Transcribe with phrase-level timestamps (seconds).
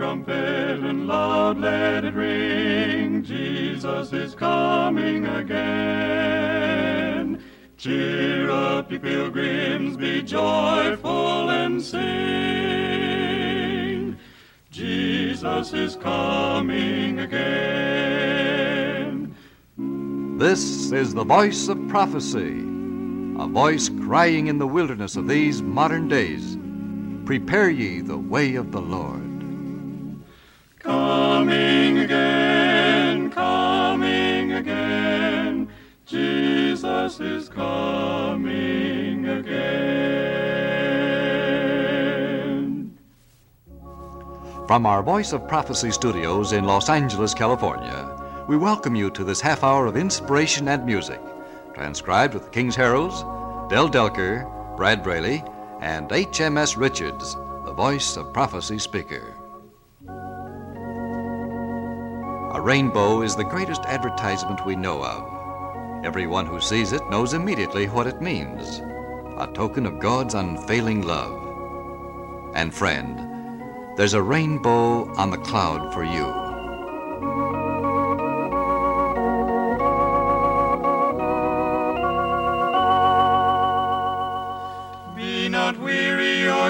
[0.00, 3.22] trumpet and loud let it ring.
[3.22, 6.64] Jesus is coming again.
[7.76, 12.00] Cheer up, ye pilgrims, be joyful and sing.
[14.70, 18.16] Jesus is coming again.
[20.38, 22.64] This is the voice of prophecy,
[23.38, 26.56] a voice crying in the wilderness of these modern days
[27.26, 29.29] Prepare ye the way of the Lord.
[31.50, 35.68] Coming again, coming again,
[36.06, 39.76] Jesus is coming again.
[44.68, 49.40] From our Voice of Prophecy studios in Los Angeles, California, we welcome you to this
[49.40, 51.20] half hour of inspiration and music,
[51.74, 53.22] transcribed with the King's Heralds,
[53.68, 55.42] Del Delker, Brad Braley,
[55.80, 59.34] and HMS Richards, the voice of prophecy speaker.
[62.52, 66.04] A rainbow is the greatest advertisement we know of.
[66.04, 68.80] Everyone who sees it knows immediately what it means
[69.38, 72.52] a token of God's unfailing love.
[72.56, 73.62] And friend,
[73.96, 76.39] there's a rainbow on the cloud for you.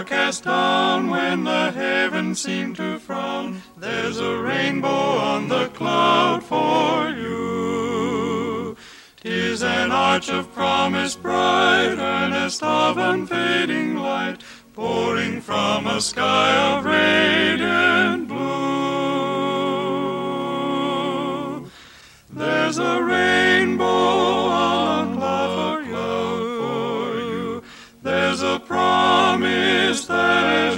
[0.05, 3.63] Cast down when the heavens seem to frown.
[3.77, 8.77] There's a rainbow on the cloud for you.
[9.17, 14.43] Tis an arch of promise bright, earnest of unfading light,
[14.75, 16.57] pouring from a sky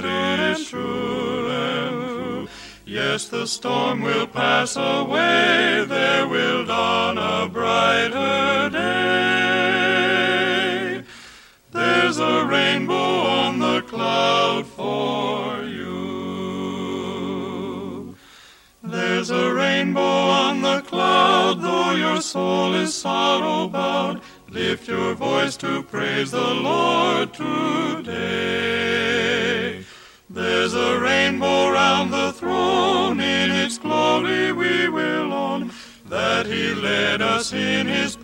[0.03, 2.47] that is true and true.
[2.85, 5.85] Yes, the storm will pass away.
[5.87, 9.93] There will dawn a brighter day.
[11.71, 15.93] There's a rainbow on the cloud for you.
[18.83, 24.21] There's a rainbow on the cloud, though your soul is sorrow bowed.
[24.49, 28.43] Lift your voice to praise the Lord today.
[30.33, 35.71] There's a rainbow round the throne, in its glory we will own
[36.09, 38.15] that He led us in His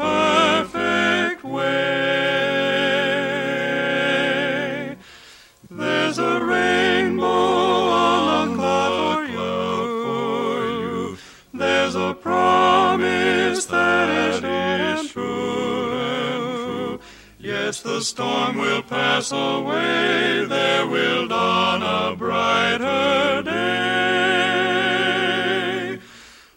[18.00, 20.46] the storm will pass away.
[20.46, 24.00] There will dawn a brighter day.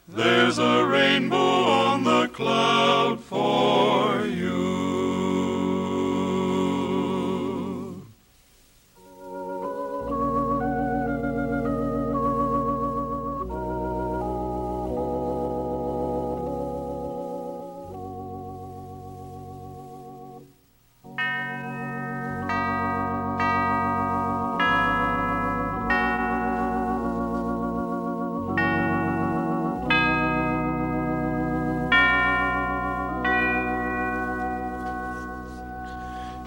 [0.07, 1.52] There's a rainbow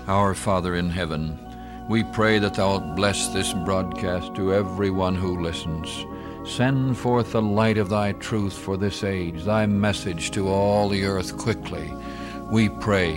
[0.07, 1.39] Our Father in heaven,
[1.89, 6.05] we pray that Thou wilt bless this broadcast to everyone who listens.
[6.47, 11.05] Send forth the light of Thy truth for this age, Thy message to all the
[11.05, 11.91] earth quickly.
[12.51, 13.15] We pray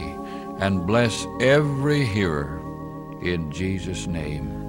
[0.60, 2.58] and bless every hearer
[3.20, 4.67] in Jesus' name.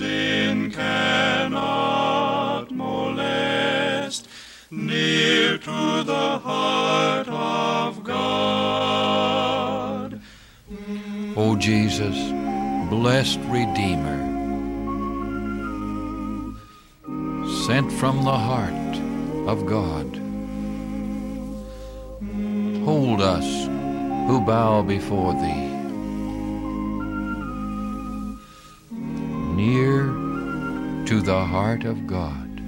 [0.00, 4.26] Sin cannot molest,
[4.70, 10.18] near to the heart of God.
[11.36, 12.16] O Jesus,
[12.88, 14.20] blessed Redeemer,
[17.66, 18.94] sent from the heart
[19.52, 20.08] of God,
[22.86, 23.48] hold us
[24.28, 25.70] who bow before Thee.
[29.60, 29.89] Near
[31.30, 32.60] the heart of God.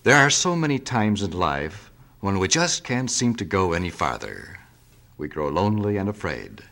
[0.03, 1.91] There are so many times in life
[2.21, 4.57] when we just can't seem to go any farther.
[5.17, 6.63] We grow lonely and afraid.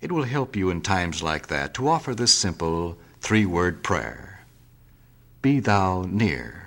[0.00, 4.40] It will help you in times like that to offer this simple three word prayer
[5.40, 6.59] Be thou near.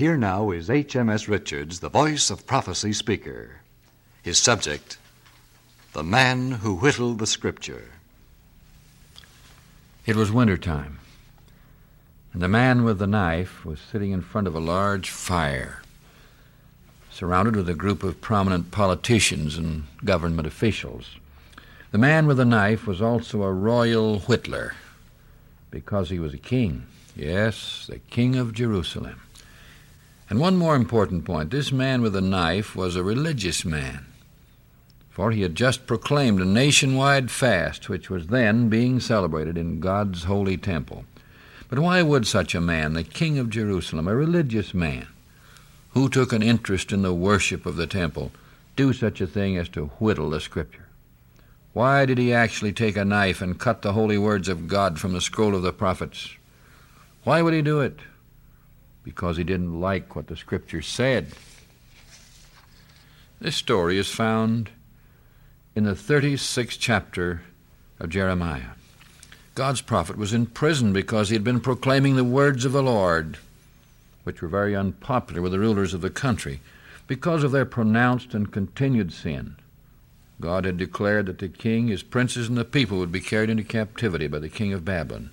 [0.00, 3.60] Here now is HMS Richards, the voice of prophecy speaker.
[4.22, 4.96] His subject,
[5.92, 7.90] The Man Who Whittled the Scripture.
[10.06, 11.00] It was winter time,
[12.32, 15.82] and the man with the knife was sitting in front of a large fire,
[17.10, 21.16] surrounded with a group of prominent politicians and government officials.
[21.90, 24.72] The man with the knife was also a royal whittler,
[25.70, 26.86] because he was a king.
[27.14, 29.20] Yes, the king of Jerusalem.
[30.30, 34.06] And one more important point this man with a knife was a religious man
[35.20, 40.24] for he had just proclaimed a nationwide fast which was then being celebrated in God's
[40.24, 41.04] holy temple.
[41.68, 45.08] But why would such a man, the king of Jerusalem, a religious man,
[45.90, 48.32] who took an interest in the worship of the temple,
[48.76, 50.86] do such a thing as to whittle the scripture?
[51.74, 55.12] Why did he actually take a knife and cut the holy words of God from
[55.12, 56.30] the scroll of the prophets?
[57.24, 57.98] Why would he do it?
[59.02, 61.28] Because he didn't like what the scripture said.
[63.40, 64.70] This story is found
[65.74, 67.42] in the 36th chapter
[67.98, 68.72] of Jeremiah.
[69.54, 73.38] God's prophet was in prison because he had been proclaiming the words of the Lord,
[74.24, 76.60] which were very unpopular with the rulers of the country
[77.06, 79.56] because of their pronounced and continued sin.
[80.40, 83.64] God had declared that the king, his princes, and the people would be carried into
[83.64, 85.32] captivity by the king of Babylon,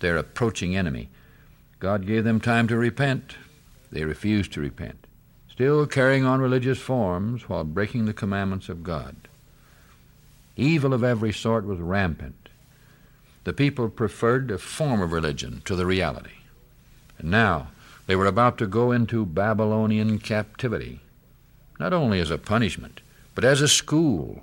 [0.00, 1.08] their approaching enemy.
[1.78, 3.36] God gave them time to repent.
[3.90, 5.06] They refused to repent,
[5.50, 9.16] still carrying on religious forms while breaking the commandments of God.
[10.56, 12.48] Evil of every sort was rampant.
[13.44, 16.42] The people preferred a form of religion to the reality.
[17.18, 17.68] And now
[18.06, 21.00] they were about to go into Babylonian captivity,
[21.78, 23.00] not only as a punishment,
[23.34, 24.42] but as a school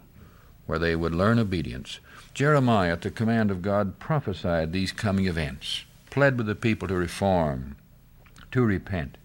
[0.65, 1.99] where they would learn obedience.
[2.33, 5.83] Jeremiah, at the command of God, prophesied these coming events,
[6.15, 7.75] pled with the people to reform,
[8.49, 9.17] to repent.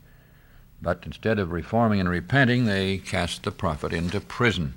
[0.83, 4.75] But instead of reforming and repenting, they cast the prophet into prison.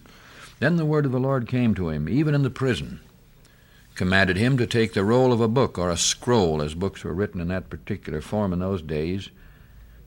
[0.60, 3.00] Then the word of the Lord came to him, even in the prison,
[3.96, 7.16] commanded him to take the roll of a book, or a scroll, as books were
[7.16, 9.32] written in that particular form in those days,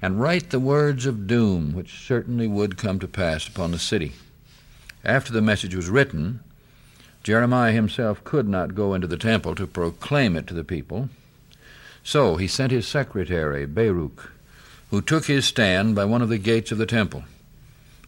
[0.00, 4.12] and write the words of doom, which certainly would come to pass upon the city.
[5.04, 6.38] After the message was written,
[7.24, 11.08] Jeremiah himself could not go into the temple to proclaim it to the people.
[12.06, 14.30] So he sent his secretary, Baruch,
[14.90, 17.24] who took his stand by one of the gates of the temple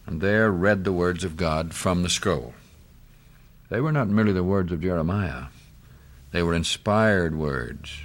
[0.09, 2.53] and there read the words of God from the scroll.
[3.69, 5.47] They were not merely the words of Jeremiah,
[6.31, 7.95] they were inspired words.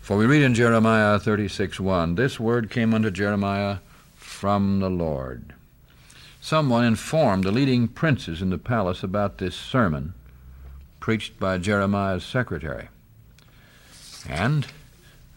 [0.00, 3.76] For we read in Jeremiah 36 1, This word came unto Jeremiah
[4.16, 5.52] from the Lord.
[6.40, 10.14] Someone informed the leading princes in the palace about this sermon
[10.98, 12.88] preached by Jeremiah's secretary.
[14.26, 14.66] And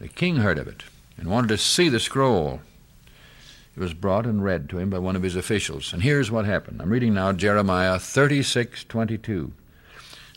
[0.00, 0.84] the king heard of it
[1.16, 2.60] and wanted to see the scroll.
[3.76, 5.92] It was brought and read to him by one of his officials.
[5.92, 6.80] And here's what happened.
[6.80, 9.52] I'm reading now Jeremiah 36:22.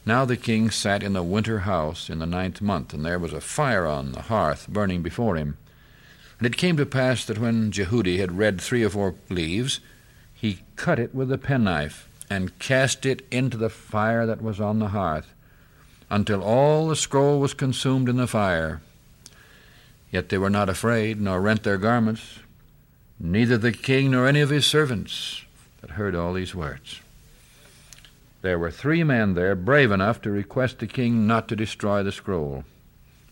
[0.06, 3.34] Now the king sat in the winter house in the ninth month, and there was
[3.34, 5.58] a fire on the hearth burning before him.
[6.40, 9.80] And it came to pass that when Jehudi had read three or four leaves,
[10.34, 14.80] he cut it with a penknife and cast it into the fire that was on
[14.80, 15.34] the hearth,
[16.10, 18.82] until all the scroll was consumed in the fire.
[20.12, 22.40] Yet they were not afraid, nor rent their garments,
[23.20, 25.44] neither the king nor any of his servants
[25.80, 27.00] that heard all these words.
[28.42, 32.12] There were three men there brave enough to request the king not to destroy the
[32.12, 32.66] scroll,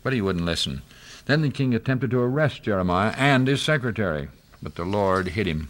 [0.02, 0.82] but he wouldn't listen.
[1.26, 4.28] Then the king attempted to arrest Jeremiah and his secretary,
[4.62, 5.68] but the Lord hid him.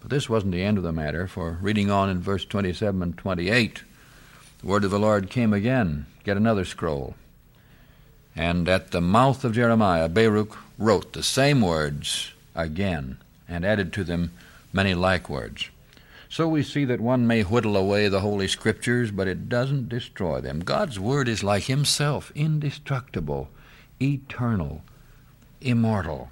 [0.00, 3.16] But this wasn't the end of the matter, for reading on in verse 27 and
[3.16, 3.82] 28,
[4.60, 7.14] the word of the Lord came again Get another scroll.
[8.36, 13.18] And at the mouth of Jeremiah, Baruch wrote the same words again,
[13.48, 14.32] and added to them
[14.72, 15.70] many like words.
[16.30, 20.40] So we see that one may whittle away the Holy Scriptures, but it doesn't destroy
[20.40, 20.60] them.
[20.60, 23.48] God's Word is like Himself, indestructible,
[24.00, 24.82] eternal,
[25.60, 26.30] immortal.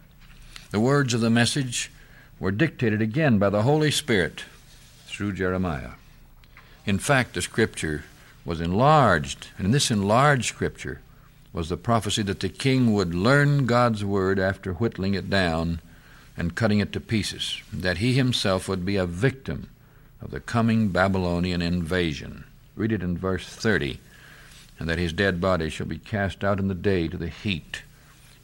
[0.70, 1.90] The words of the message
[2.38, 4.44] were dictated again by the Holy Spirit
[5.06, 5.92] through Jeremiah.
[6.84, 8.04] In fact, the Scripture
[8.44, 11.00] was enlarged, and in this enlarged Scripture
[11.52, 15.80] was the prophecy that the king would learn God's Word after whittling it down
[16.36, 19.70] and cutting it to pieces, that he himself would be a victim
[20.20, 22.44] of the coming Babylonian invasion.
[22.74, 23.98] Read it in verse 30
[24.78, 27.82] and that his dead body shall be cast out in the day to the heat,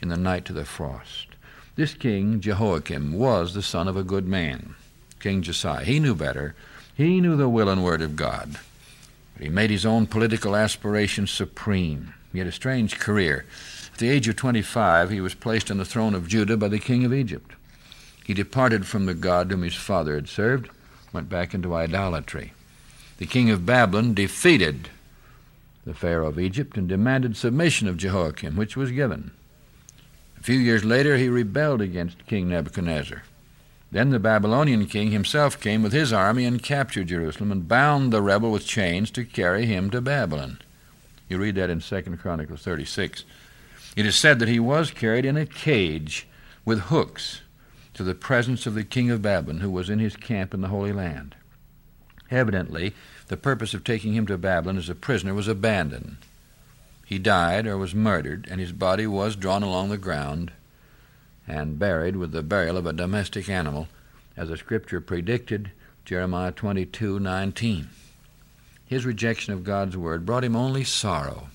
[0.00, 1.28] in the night to the frost.
[1.76, 4.74] This king, Jehoiakim, was the son of a good man,
[5.20, 5.84] King Josiah.
[5.84, 6.54] He knew better.
[6.94, 8.58] He knew the will and word of God.
[9.34, 12.14] But he made his own political aspirations supreme.
[12.32, 13.44] He had a strange career.
[13.92, 16.78] At the age of 25, he was placed on the throne of Judah by the
[16.78, 17.52] king of Egypt.
[18.24, 20.70] He departed from the God whom his father had served,
[21.12, 22.52] went back into idolatry.
[23.18, 24.88] The king of Babylon defeated
[25.84, 29.32] the Pharaoh of Egypt and demanded submission of Jehoiakim, which was given.
[30.38, 33.24] A few years later, he rebelled against King Nebuchadnezzar.
[33.90, 38.22] Then the Babylonian king himself came with his army and captured Jerusalem and bound the
[38.22, 40.58] rebel with chains to carry him to Babylon.
[41.32, 43.24] You read that in 2 Chronicles 36.
[43.96, 46.28] It is said that he was carried in a cage
[46.66, 47.40] with hooks
[47.94, 50.68] to the presence of the king of Babylon, who was in his camp in the
[50.68, 51.34] Holy Land.
[52.30, 52.92] Evidently,
[53.28, 56.18] the purpose of taking him to Babylon as a prisoner was abandoned.
[57.06, 60.52] He died or was murdered, and his body was drawn along the ground
[61.48, 63.88] and buried with the burial of a domestic animal,
[64.36, 65.70] as the scripture predicted,
[66.04, 67.88] Jeremiah 22:19.
[68.92, 71.48] His rejection of God's word brought him only sorrow,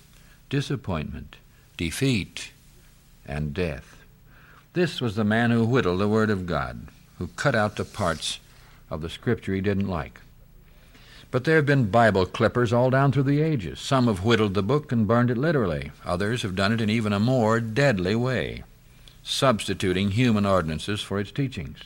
[0.50, 1.36] disappointment,
[1.78, 2.50] defeat,
[3.28, 4.04] and death.
[4.74, 6.88] This was the man who whittled the Word of God,
[7.20, 8.40] who cut out the parts
[8.90, 10.20] of the Scripture he didn't like.
[11.30, 13.80] But there have been Bible clippers all down through the ages.
[13.80, 15.92] Some have whittled the book and burned it literally.
[16.04, 18.64] Others have done it in even a more deadly way,
[19.22, 21.82] substituting human ordinances for its teachings,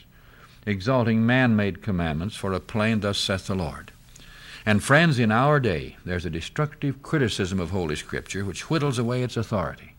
[0.64, 3.91] exalting man made commandments for a plain, Thus saith the Lord.
[4.64, 9.22] And, friends, in our day, there's a destructive criticism of Holy Scripture which whittles away
[9.22, 9.94] its authority.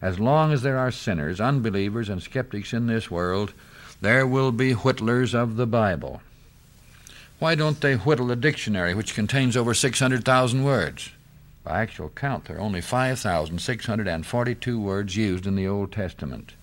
[0.00, 3.54] As long as there are sinners, unbelievers, and skeptics in this world,
[4.00, 6.20] there will be whittlers of the Bible.
[7.38, 11.10] Why don't they whittle a dictionary, which contains over 600,000 words?
[11.64, 16.54] By actual count, there are only 5,642 words used in the Old Testament.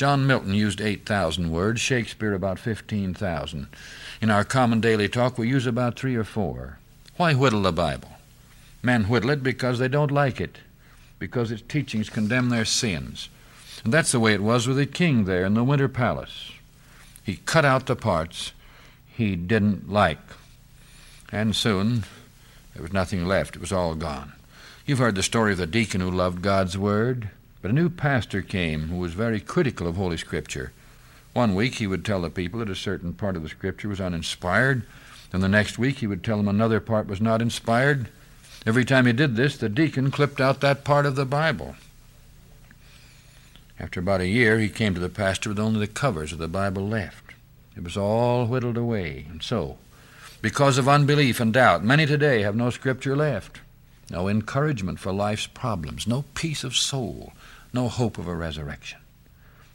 [0.00, 3.66] John Milton used 8,000 words, Shakespeare about 15,000.
[4.22, 6.78] In our common daily talk, we use about three or four.
[7.18, 8.08] Why whittle the Bible?
[8.82, 10.56] Men whittle it because they don't like it
[11.18, 13.28] because its teachings condemn their sins.
[13.84, 16.50] And that's the way it was with the king there in the winter palace.
[17.22, 18.52] He cut out the parts
[19.06, 20.16] he didn't like.
[21.30, 22.04] And soon
[22.72, 23.54] there was nothing left.
[23.54, 24.32] It was all gone.
[24.86, 27.28] You've heard the story of the deacon who loved God's Word,
[27.62, 30.72] but a new pastor came who was very critical of Holy Scripture.
[31.32, 34.00] One week he would tell the people that a certain part of the Scripture was
[34.00, 34.84] uninspired,
[35.32, 38.08] and the next week he would tell them another part was not inspired.
[38.66, 41.76] Every time he did this, the deacon clipped out that part of the Bible.
[43.78, 46.48] After about a year, he came to the pastor with only the covers of the
[46.48, 47.32] Bible left.
[47.76, 49.78] It was all whittled away, and so,
[50.42, 53.60] because of unbelief and doubt, many today have no Scripture left,
[54.10, 57.32] no encouragement for life's problems, no peace of soul,
[57.72, 58.98] no hope of a resurrection,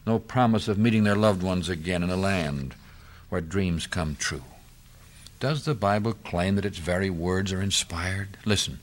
[0.05, 2.75] no promise of meeting their loved ones again in a land
[3.29, 4.43] where dreams come true.
[5.39, 8.37] Does the Bible claim that its very words are inspired?
[8.45, 8.79] Listen.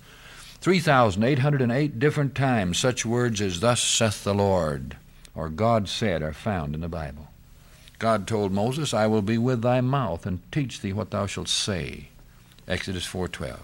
[0.60, 4.96] 3,808 different times such words as, Thus saith the Lord,
[5.34, 7.28] or God said, are found in the Bible.
[7.98, 11.48] God told Moses, I will be with thy mouth and teach thee what thou shalt
[11.48, 12.08] say.
[12.68, 13.58] Exodus 4:12.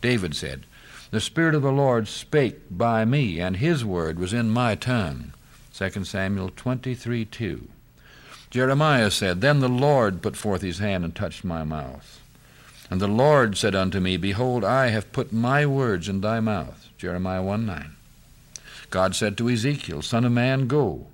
[0.00, 0.66] David said,
[1.10, 5.32] The Spirit of the Lord spake by me, and his word was in my tongue.
[5.74, 7.68] 2 Samuel 23 2.
[8.50, 12.20] Jeremiah said, Then the Lord put forth his hand and touched my mouth.
[12.90, 16.88] And the Lord said unto me, Behold, I have put my words in thy mouth.
[16.96, 17.96] Jeremiah 1 9.
[18.90, 21.08] God said to Ezekiel, Son of man, go.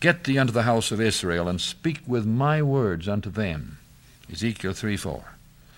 [0.00, 3.78] Get thee unto the house of Israel, and speak with my words unto them.
[4.30, 5.24] Ezekiel 3 4.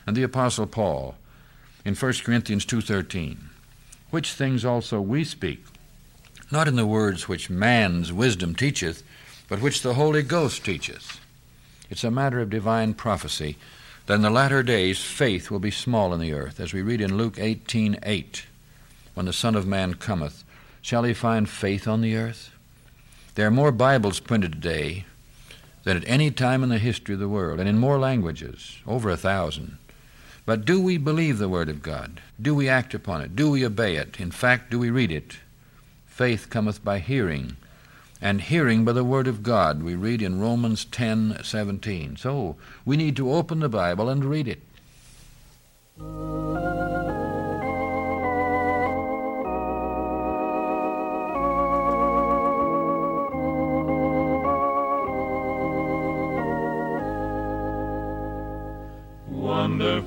[0.06, 1.16] And the Apostle Paul
[1.86, 3.36] in 1 Corinthians 2.13,
[4.10, 5.64] which things also we speak,
[6.50, 9.04] not in the words which man's wisdom teacheth,
[9.48, 11.20] but which the Holy Ghost teacheth.
[11.88, 13.56] It's a matter of divine prophecy
[14.06, 17.00] that in the latter days faith will be small in the earth, as we read
[17.00, 18.46] in Luke 18:8, 8,
[19.14, 20.42] when the Son of Man cometh,
[20.82, 22.50] shall he find faith on the earth?
[23.36, 25.04] There are more Bibles printed today
[25.84, 29.08] than at any time in the history of the world, and in more languages, over
[29.08, 29.78] a thousand.
[30.46, 32.22] But do we believe the Word of God?
[32.40, 33.34] Do we act upon it?
[33.34, 34.20] Do we obey it?
[34.20, 35.38] In fact, do we read it?
[36.06, 37.56] Faith cometh by hearing,
[38.22, 39.82] and hearing by the word of God.
[39.82, 42.16] We read in Romans 10:17.
[42.16, 44.62] So, we need to open the Bible and read it.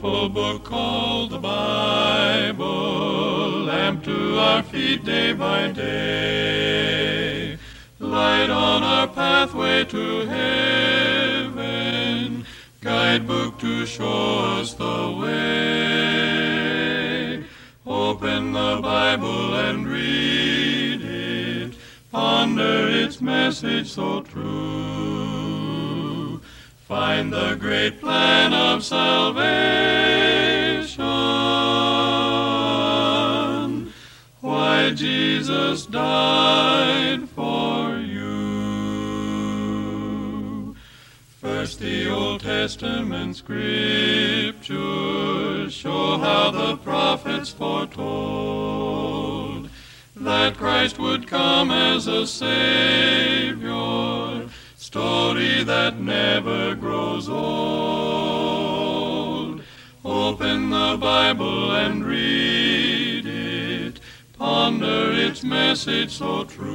[0.01, 2.63] Wonderful book called the Bible,
[3.65, 7.57] lamp to our feet day by day
[7.99, 11.65] light on our pathway to heaven,
[12.79, 15.43] guidebook to show us the way.
[17.85, 21.73] Open the Bible and read it,
[22.09, 25.28] ponder its message so true.
[26.89, 29.43] Find the great plan of salvation,
[34.41, 38.75] why Jesus died for you.
[41.39, 44.65] First, the Old Testament scriptures
[45.71, 47.99] show how the prophets foretold
[50.15, 53.38] that Christ would come as a Savior,
[54.89, 58.01] story that never grows old.
[60.03, 63.99] Open the Bible and read it,
[64.33, 66.65] ponder its message so true.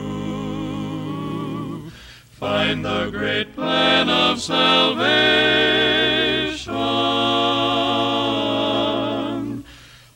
[2.31, 5.24] Find the great plan of salvation,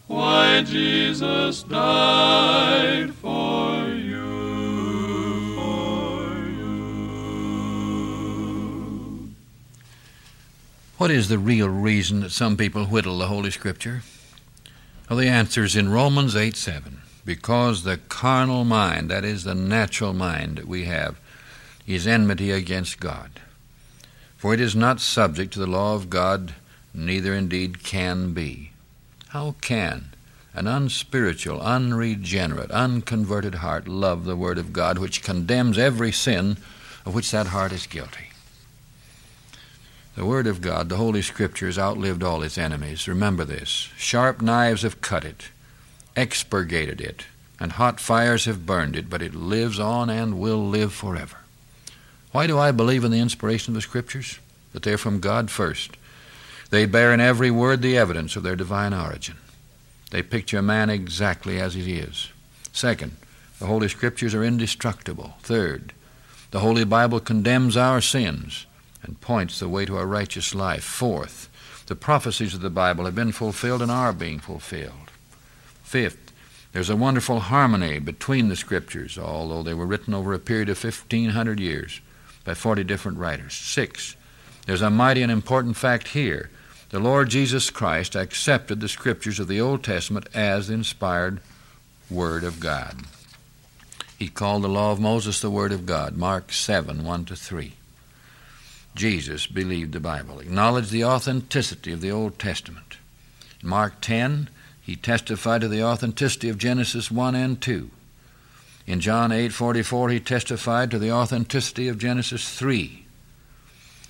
[0.06, 2.97] why Jesus died
[10.98, 14.02] What is the real reason that some people whittle the Holy Scripture?
[15.08, 17.02] Well, the answer is in Romans 8 7.
[17.24, 21.20] Because the carnal mind, that is, the natural mind that we have,
[21.86, 23.30] is enmity against God.
[24.36, 26.56] For it is not subject to the law of God,
[26.92, 28.72] neither indeed can be.
[29.28, 30.06] How can
[30.52, 36.56] an unspiritual, unregenerate, unconverted heart love the Word of God, which condemns every sin
[37.06, 38.30] of which that heart is guilty?
[40.18, 43.06] The Word of God, the Holy Scriptures, outlived all its enemies.
[43.06, 43.88] Remember this.
[43.96, 45.50] Sharp knives have cut it,
[46.16, 47.26] expurgated it,
[47.60, 51.36] and hot fires have burned it, but it lives on and will live forever.
[52.32, 54.40] Why do I believe in the inspiration of the Scriptures?
[54.72, 55.96] That they're from God first.
[56.70, 59.36] They bear in every word the evidence of their divine origin.
[60.10, 62.30] They picture man exactly as he is.
[62.72, 63.16] Second,
[63.60, 65.34] the Holy Scriptures are indestructible.
[65.42, 65.92] Third,
[66.50, 68.66] the Holy Bible condemns our sins
[69.02, 70.84] and points the way to a righteous life.
[70.84, 71.48] Fourth,
[71.86, 75.10] The prophecies of the Bible have been fulfilled and are being fulfilled.
[75.82, 76.32] Fifth,
[76.72, 80.82] there's a wonderful harmony between the Scriptures, although they were written over a period of
[80.82, 82.00] 1,500 years
[82.44, 83.54] by 40 different writers.
[83.54, 84.16] Six,
[84.66, 86.50] there's a mighty and important fact here.
[86.90, 91.40] The Lord Jesus Christ accepted the Scriptures of the Old Testament as the inspired
[92.10, 92.96] Word of God.
[94.18, 97.74] He called the law of Moses the Word of God, Mark 7 1 to 3.
[98.94, 102.96] Jesus believed the Bible, acknowledged the authenticity of the Old Testament.
[103.62, 104.48] In Mark 10,
[104.80, 107.90] he testified to the authenticity of Genesis 1 and 2.
[108.86, 113.04] In John 8:44 he testified to the authenticity of Genesis 3.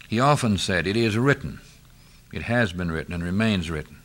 [0.07, 1.61] He often said, "It is written.
[2.33, 3.97] It has been written and remains written."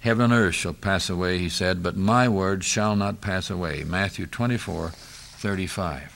[0.00, 3.84] Heaven and earth shall pass away, he said, but my words shall not pass away.
[3.84, 6.15] Matthew 24:35.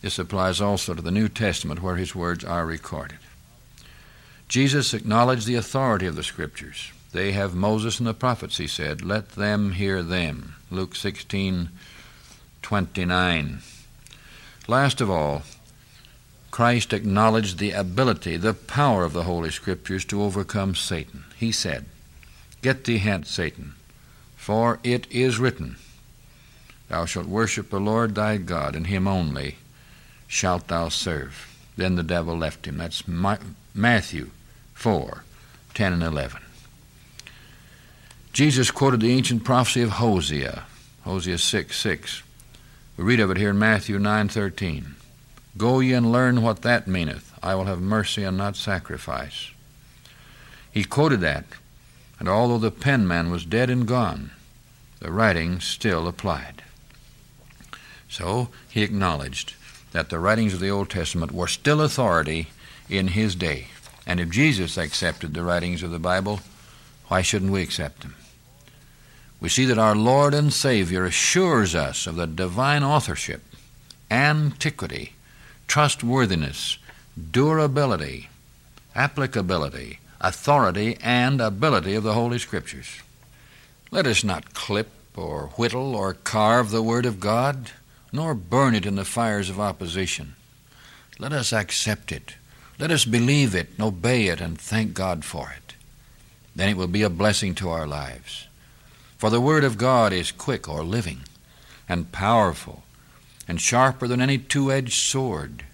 [0.00, 3.18] This applies also to the New Testament where his words are recorded.
[4.48, 6.92] Jesus acknowledged the authority of the Scriptures.
[7.12, 9.02] They have Moses and the prophets, he said.
[9.02, 10.54] Let them hear them.
[10.70, 13.58] Luke 16:29.
[14.66, 15.42] Last of all,
[16.50, 21.24] Christ acknowledged the ability, the power of the Holy Scriptures to overcome Satan.
[21.36, 21.86] He said,
[22.62, 23.74] Get thee hence, Satan,
[24.36, 25.76] for it is written,
[26.88, 29.56] Thou shalt worship the Lord thy God, and him only
[30.30, 31.48] shalt thou serve.
[31.76, 32.78] Then the devil left him.
[32.78, 33.02] That's
[33.74, 34.30] Matthew
[34.74, 35.24] 4
[35.74, 36.40] 10 and 11.
[38.32, 40.64] Jesus quoted the ancient prophecy of Hosea,
[41.02, 42.22] Hosea 6 6.
[42.96, 44.94] We read of it here in Matthew 9 13.
[45.58, 47.36] Go ye and learn what that meaneth.
[47.42, 49.50] I will have mercy and not sacrifice.
[50.70, 51.44] He quoted that,
[52.20, 54.30] and although the penman was dead and gone,
[55.00, 56.62] the writing still applied.
[58.08, 59.54] So he acknowledged
[59.92, 62.48] that the writings of the Old Testament were still authority
[62.88, 63.68] in his day.
[64.06, 66.40] And if Jesus accepted the writings of the Bible,
[67.08, 68.14] why shouldn't we accept them?
[69.40, 73.42] We see that our Lord and Savior assures us of the divine authorship,
[74.10, 75.14] antiquity,
[75.66, 76.78] trustworthiness,
[77.30, 78.28] durability,
[78.94, 83.00] applicability, authority, and ability of the Holy Scriptures.
[83.90, 87.70] Let us not clip or whittle or carve the Word of God
[88.12, 90.34] nor burn it in the fires of opposition.
[91.18, 92.34] Let us accept it.
[92.78, 95.74] Let us believe it, obey it, and thank God for it.
[96.56, 98.48] Then it will be a blessing to our lives.
[99.18, 101.20] For the Word of God is quick or living,
[101.88, 102.84] and powerful,
[103.46, 105.64] and sharper than any two edged sword,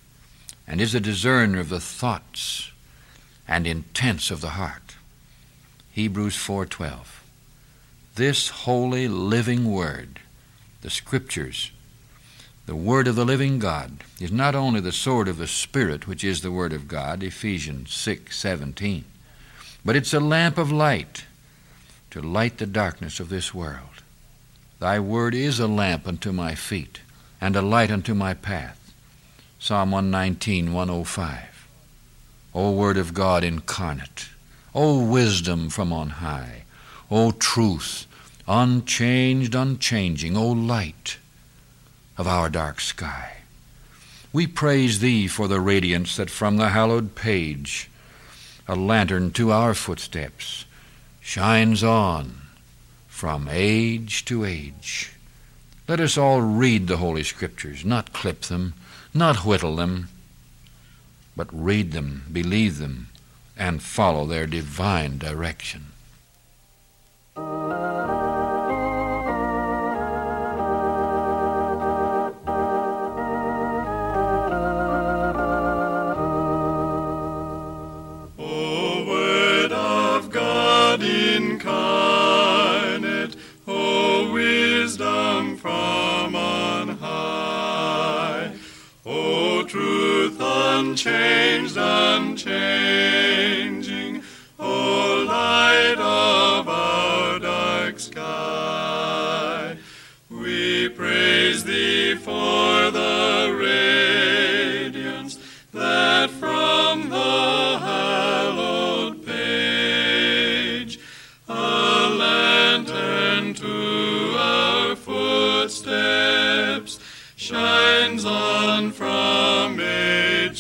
[0.67, 2.73] and is a discerner of the thoughts
[3.47, 4.97] and intents of the heart.
[5.93, 7.23] Hebrews 4:12.
[8.17, 10.19] This holy living word,
[10.83, 11.71] the scriptures,
[12.67, 16.25] the Word of the living God is not only the sword of the Spirit, which
[16.25, 19.05] is the Word of God, Ephesians 6 17,
[19.85, 21.27] but it's a lamp of light
[22.11, 24.03] to light the darkness of this world.
[24.81, 27.01] Thy Word is a lamp unto my feet
[27.41, 28.93] and a light unto my path.
[29.61, 31.69] Psalm 119 105.
[32.53, 34.31] O Word of God incarnate,
[34.75, 36.65] O wisdom from on high,
[37.13, 38.09] O truth,
[38.49, 41.19] unchanged, unchanging, O light
[42.19, 43.39] of our dark sky.
[44.33, 47.91] We praise Thee for the radiance that from the hallowed page,
[48.69, 50.65] a lantern to our footsteps,
[51.21, 52.43] shines on
[53.09, 55.13] from age to age.
[55.89, 58.75] Let us all read the Holy Scriptures, not clip them,
[59.15, 60.09] not whittle them,
[61.37, 63.09] but read them, believe them,
[63.57, 65.87] and follow their divine direction.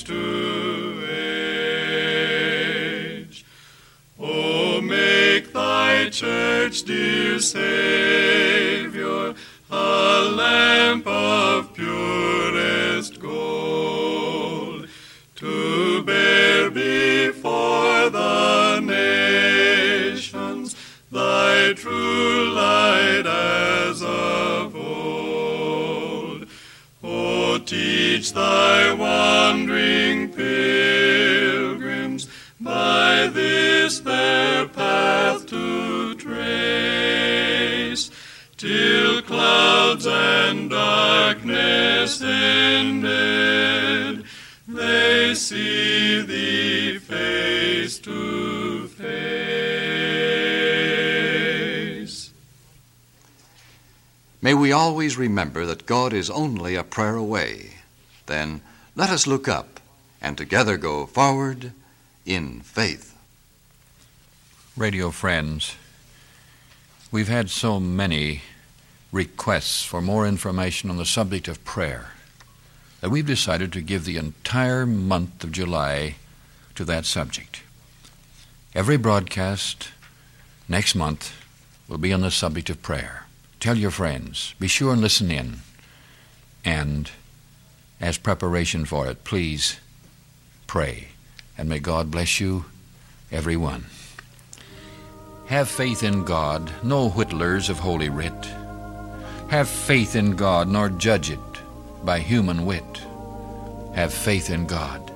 [0.06, 1.04] To
[3.10, 3.44] age.
[4.20, 8.45] Oh, make thy church, dear Savior,
[54.42, 57.74] May we always remember that God is only a prayer away.
[58.26, 58.60] Then
[58.94, 59.80] let us look up
[60.20, 61.72] and together go forward
[62.24, 63.16] in faith.
[64.76, 65.76] Radio friends,
[67.10, 68.42] we've had so many
[69.10, 72.12] requests for more information on the subject of prayer
[73.00, 76.16] that we've decided to give the entire month of July
[76.74, 77.62] to that subject.
[78.74, 79.88] Every broadcast
[80.68, 81.32] next month
[81.88, 83.25] will be on the subject of prayer.
[83.60, 85.58] Tell your friends, be sure and listen in.
[86.64, 87.10] And
[88.00, 89.78] as preparation for it, please
[90.66, 91.08] pray.
[91.56, 92.66] And may God bless you,
[93.32, 93.86] every one.
[95.46, 98.32] Have faith in God, no whittlers of Holy Writ.
[99.48, 101.38] Have faith in God, nor judge it
[102.04, 103.00] by human wit.
[103.94, 105.12] Have faith in God.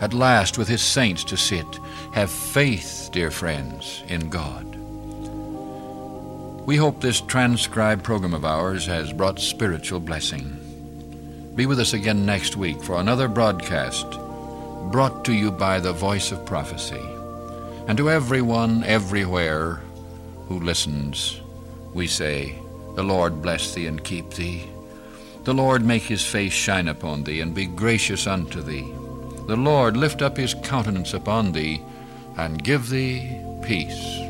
[0.00, 1.78] At last with his saints to sit.
[2.12, 4.79] Have faith, dear friends, in God.
[6.70, 11.52] We hope this transcribed program of ours has brought spiritual blessing.
[11.56, 14.08] Be with us again next week for another broadcast
[14.92, 17.02] brought to you by the voice of prophecy.
[17.88, 19.80] And to everyone, everywhere
[20.46, 21.40] who listens,
[21.92, 22.54] we say,
[22.94, 24.70] The Lord bless thee and keep thee.
[25.42, 28.88] The Lord make his face shine upon thee and be gracious unto thee.
[29.48, 31.82] The Lord lift up his countenance upon thee
[32.36, 34.29] and give thee peace.